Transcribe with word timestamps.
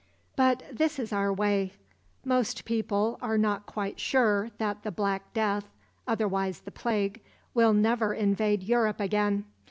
But 0.35 0.63
this 0.71 0.97
is 0.97 1.13
our 1.13 1.31
way. 1.31 1.73
Most 2.25 2.65
people 2.65 3.19
are 3.21 3.37
quite 3.67 3.99
sure 3.99 4.49
that 4.57 4.81
the 4.81 4.89
Black 4.89 5.31
Death—otherwise 5.35 6.61
the 6.61 6.71
Plague—will 6.71 7.73
never 7.73 8.11
invade 8.11 8.63
Europe 8.63 8.99
again. 8.99 9.45